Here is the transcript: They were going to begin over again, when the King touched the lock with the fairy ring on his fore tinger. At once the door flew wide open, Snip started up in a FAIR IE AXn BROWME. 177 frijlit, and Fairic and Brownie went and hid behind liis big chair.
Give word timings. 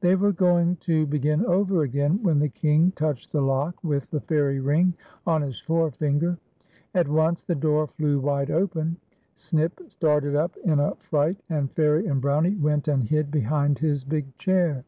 They 0.00 0.14
were 0.14 0.30
going 0.30 0.76
to 0.82 1.06
begin 1.06 1.44
over 1.44 1.82
again, 1.82 2.22
when 2.22 2.38
the 2.38 2.48
King 2.48 2.92
touched 2.94 3.32
the 3.32 3.40
lock 3.42 3.74
with 3.82 4.08
the 4.12 4.20
fairy 4.20 4.60
ring 4.60 4.94
on 5.26 5.42
his 5.42 5.58
fore 5.58 5.90
tinger. 5.90 6.38
At 6.94 7.08
once 7.08 7.42
the 7.42 7.56
door 7.56 7.88
flew 7.88 8.20
wide 8.20 8.52
open, 8.52 8.98
Snip 9.34 9.80
started 9.88 10.36
up 10.36 10.56
in 10.58 10.74
a 10.74 10.74
FAIR 10.74 10.74
IE 10.74 10.74
AXn 10.76 10.78
BROWME. 10.78 11.10
177 11.10 11.10
frijlit, 11.10 11.58
and 11.58 11.74
Fairic 12.06 12.10
and 12.12 12.20
Brownie 12.22 12.54
went 12.58 12.86
and 12.86 13.04
hid 13.08 13.30
behind 13.32 13.76
liis 13.78 14.08
big 14.08 14.38
chair. 14.38 14.84